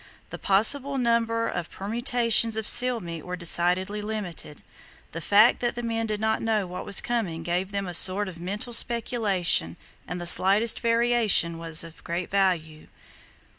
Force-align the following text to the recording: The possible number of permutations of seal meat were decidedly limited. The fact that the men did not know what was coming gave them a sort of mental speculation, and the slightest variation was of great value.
The 0.31 0.39
possible 0.39 0.97
number 0.97 1.47
of 1.47 1.69
permutations 1.69 2.57
of 2.57 2.67
seal 2.67 2.99
meat 2.99 3.23
were 3.23 3.35
decidedly 3.35 4.01
limited. 4.01 4.63
The 5.11 5.21
fact 5.21 5.59
that 5.59 5.75
the 5.75 5.83
men 5.83 6.07
did 6.07 6.19
not 6.19 6.41
know 6.41 6.65
what 6.65 6.85
was 6.87 7.01
coming 7.01 7.43
gave 7.43 7.71
them 7.71 7.87
a 7.87 7.93
sort 7.93 8.27
of 8.27 8.39
mental 8.39 8.73
speculation, 8.73 9.77
and 10.07 10.19
the 10.19 10.25
slightest 10.25 10.79
variation 10.79 11.59
was 11.59 11.83
of 11.83 12.03
great 12.03 12.31
value. 12.31 12.87